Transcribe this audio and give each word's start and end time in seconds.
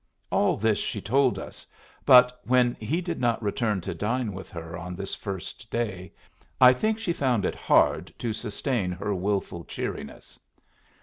All 0.31 0.57
this 0.57 0.79
she 0.79 0.99
told 0.99 1.37
us; 1.37 1.67
but 2.07 2.39
when 2.45 2.73
he 2.79 3.01
did 3.01 3.21
not 3.21 3.39
return 3.43 3.81
to 3.81 3.93
dine 3.93 4.33
with 4.33 4.49
her 4.49 4.75
on 4.75 4.95
this 4.95 5.13
first 5.13 5.69
day, 5.69 6.11
I 6.59 6.73
think 6.73 6.97
she 6.97 7.13
found 7.13 7.45
it 7.45 7.53
hard 7.53 8.11
to 8.17 8.33
sustain 8.33 8.91
her 8.93 9.13
wilful 9.13 9.63
cheeriness. 9.63 10.39